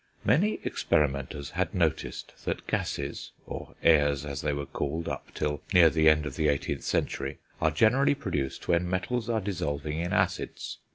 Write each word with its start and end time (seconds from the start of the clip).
Many 0.25 0.59
experimenters 0.65 1.51
had 1.51 1.75
noticed 1.75 2.33
that 2.45 2.65
gases 2.65 3.33
(or 3.45 3.75
airs, 3.83 4.25
as 4.25 4.41
they 4.41 4.51
were 4.51 4.65
called 4.65 5.07
up 5.07 5.31
till 5.35 5.61
near 5.75 5.91
the 5.91 6.09
end 6.09 6.25
of 6.25 6.35
the 6.37 6.47
18th 6.47 6.81
century) 6.81 7.37
are 7.61 7.69
generally 7.69 8.15
produced 8.15 8.67
when 8.67 8.89
metals 8.89 9.29
are 9.29 9.39
dissolving 9.41 9.99
in 9.99 10.11
acids. 10.11 10.79